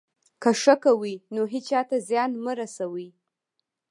[0.41, 3.07] که ښه کوئ، نو هېچا ته زیان مه رسوئ.